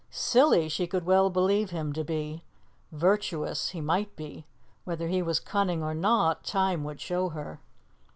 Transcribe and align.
Silly 0.09 0.67
she 0.67 0.87
could 0.87 1.05
well 1.05 1.29
believe 1.29 1.69
him 1.69 1.93
to 1.93 2.03
be; 2.03 2.43
virtuous 2.91 3.69
he 3.69 3.81
might 3.81 4.15
be; 4.15 4.47
whether 4.83 5.07
he 5.09 5.21
was 5.21 5.39
cunning 5.39 5.83
or 5.83 5.93
not, 5.93 6.43
time 6.43 6.83
would 6.83 6.99
show 6.99 7.29
her. 7.29 7.59